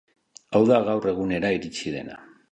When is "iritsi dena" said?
1.57-2.17